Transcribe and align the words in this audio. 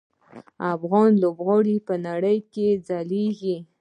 افغان 0.75 1.09
لوبغاړي 1.21 1.77
په 1.87 1.93
نړۍ 2.07 2.37
کې 2.53 2.67
ځلیږي. 2.87 3.57